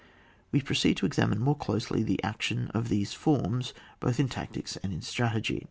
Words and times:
We 0.51 0.61
proceed 0.63 0.97
to 0.97 1.05
examine 1.05 1.39
more 1.39 1.55
closely 1.55 2.01
the 2.01 2.23
action 2.23 2.69
of 2.73 2.89
these 2.89 3.13
forms, 3.13 3.71
both 3.99 4.19
in 4.19 4.29
tactics 4.29 4.75
and 4.77 4.91
in 4.91 5.03
strategy. 5.03 5.59